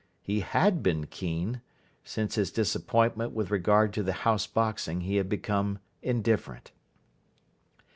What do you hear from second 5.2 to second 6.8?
become indifferent.